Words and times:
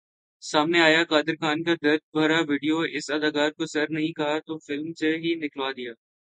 سامنے 0.43 0.79
آیا 0.81 1.03
قادر 1.03 1.35
خان 1.35 1.63
کا 1.63 1.73
درد 1.83 2.01
بھرا 2.13 2.39
ویڈیو، 2.49 2.77
اس 2.97 3.09
اداکار 3.11 3.49
کو 3.57 3.65
سر 3.65 3.85
نہیں 3.89 4.13
کہا 4.13 4.37
تو 4.47 4.57
فلم 4.57 4.91
سے 4.99 5.09
ہی 5.17 5.31
نکلوادیا 5.43 5.91